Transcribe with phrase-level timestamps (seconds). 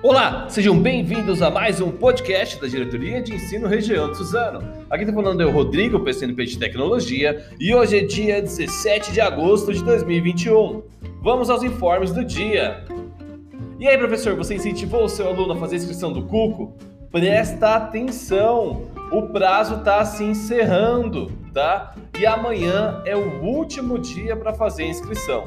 [0.00, 4.60] Olá, sejam bem-vindos a mais um podcast da Diretoria de Ensino Região de Suzano.
[4.88, 9.74] Aqui está falando o Rodrigo, PCNP de Tecnologia, e hoje é dia 17 de agosto
[9.74, 10.84] de 2021.
[11.20, 12.84] Vamos aos informes do dia.
[13.80, 16.76] E aí, professor, você incentivou o seu aluno a fazer a inscrição do Cuco?
[17.10, 21.96] Presta atenção, o prazo está se encerrando, tá?
[22.16, 25.42] E amanhã é o último dia para fazer a inscrição.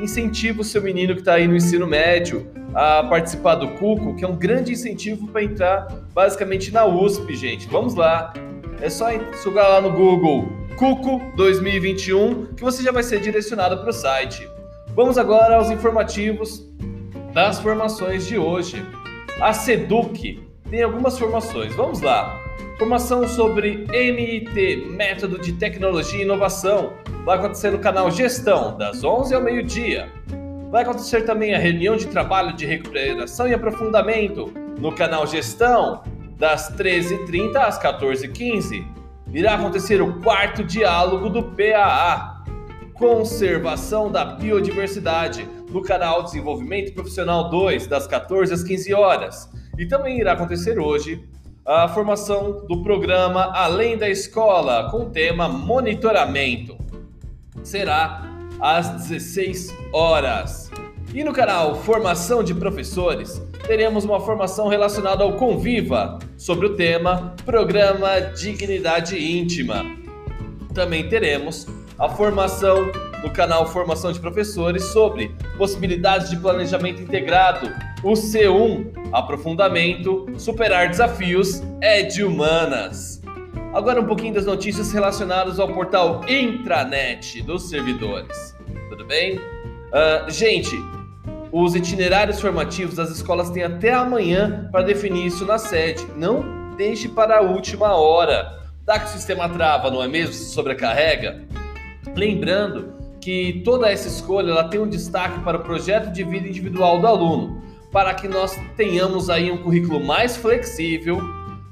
[0.00, 4.24] Incentiva o seu menino que está aí no ensino médio a participar do Cuco, que
[4.24, 7.68] é um grande incentivo para entrar basicamente na USP, gente.
[7.68, 8.32] Vamos lá.
[8.80, 9.06] É só
[9.42, 14.48] sugar lá no Google Cuco 2021 que você já vai ser direcionado para o site.
[14.94, 16.64] Vamos agora aos informativos
[17.32, 18.84] das formações de hoje.
[19.40, 21.74] A Seduc tem algumas formações.
[21.74, 22.38] Vamos lá.
[22.78, 26.92] Formação sobre MIT, Método de Tecnologia e Inovação.
[27.24, 30.08] Vai acontecer no canal Gestão, das 11 ao meio-dia.
[30.70, 36.02] Vai acontecer também a reunião de trabalho de recuperação e aprofundamento no canal Gestão,
[36.36, 38.86] das 13h30 às 14h15.
[39.32, 42.44] Irá acontecer o quarto diálogo do PAA,
[42.92, 49.50] Conservação da Biodiversidade, no canal Desenvolvimento Profissional 2, das 14 às 15 horas.
[49.78, 51.26] E também irá acontecer hoje
[51.64, 56.76] a formação do programa Além da Escola, com o tema Monitoramento.
[57.62, 58.27] Será
[58.60, 60.70] às 16 horas.
[61.14, 67.34] E no canal Formação de Professores, teremos uma formação relacionada ao Conviva, sobre o tema
[67.44, 69.84] Programa Dignidade Íntima.
[70.72, 71.66] Também teremos
[71.98, 72.90] a formação
[73.22, 77.68] no canal Formação de Professores sobre possibilidades de planejamento integrado,
[78.02, 83.17] o C1, aprofundamento, superar desafios, é de humanas.
[83.72, 88.56] Agora um pouquinho das notícias relacionadas ao portal intranet dos servidores.
[88.88, 89.36] Tudo bem?
[89.36, 90.74] Uh, gente,
[91.52, 96.06] os itinerários formativos das escolas têm até amanhã para definir isso na sede.
[96.16, 98.58] Não deixe para a última hora.
[98.84, 100.32] Dá que o sistema trava, não é mesmo?
[100.32, 101.44] Se sobrecarrega.
[102.16, 106.98] Lembrando que toda essa escolha ela tem um destaque para o projeto de vida individual
[106.98, 111.20] do aluno, para que nós tenhamos aí um currículo mais flexível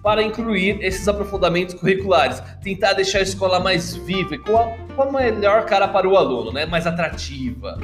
[0.07, 5.03] para incluir esses aprofundamentos curriculares, tentar deixar a escola mais viva e com a, com
[5.03, 6.65] a melhor cara para o aluno, né?
[6.65, 7.77] mais atrativa.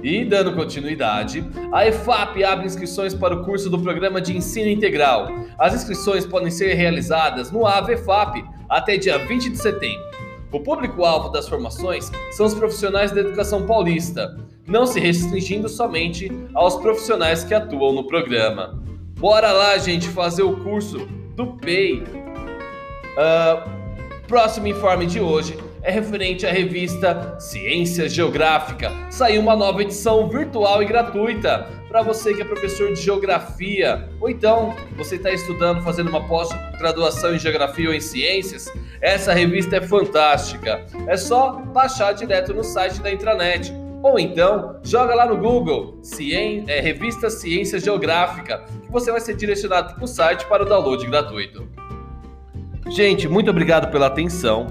[0.00, 5.26] E dando continuidade, a EFAP abre inscrições para o curso do Programa de Ensino Integral.
[5.58, 10.06] As inscrições podem ser realizadas no AVEFAP até dia 20 de setembro.
[10.52, 16.76] O público-alvo das formações são os profissionais da educação paulista, não se restringindo somente aos
[16.76, 18.80] profissionais que atuam no programa.
[19.18, 22.02] Bora lá, gente, fazer o curso do PEI.
[23.14, 23.70] Uh,
[24.26, 28.90] próximo informe de hoje é referente à revista Ciência Geográfica.
[29.08, 34.28] Saiu uma nova edição virtual e gratuita para você que é professor de geografia, ou
[34.28, 38.70] então você está estudando, fazendo uma pós-graduação em geografia ou em ciências.
[39.00, 40.84] Essa revista é fantástica.
[41.06, 43.72] É só baixar direto no site da intranet
[44.02, 49.34] ou então, joga lá no Google Cien, é, Revista Ciência Geográfica, que você vai ser
[49.34, 51.68] direcionado para o site para o download gratuito.
[52.88, 54.66] Gente, muito obrigado pela atenção.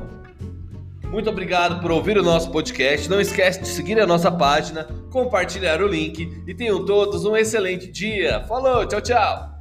[1.09, 3.09] Muito obrigado por ouvir o nosso podcast.
[3.09, 7.87] Não esquece de seguir a nossa página, compartilhar o link e tenham todos um excelente
[7.87, 8.43] dia.
[8.47, 9.56] Falou, tchau, tchau.